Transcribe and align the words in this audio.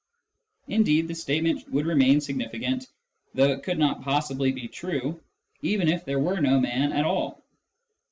Indeed 0.67 1.07
the 1.07 1.13
statement 1.13 1.69
would 1.71 1.85
remain 1.85 2.19
significant, 2.21 2.87
though 3.35 3.51
it 3.51 3.61
could 3.61 3.77
not 3.77 4.01
possibly 4.01 4.51
be 4.51 4.67
true, 4.67 5.21
even 5.61 5.87
if 5.87 6.05
there 6.05 6.17
were 6.17 6.39
no 6.41 6.59
man 6.59 6.91
at 6.91 7.05
all. 7.05 7.43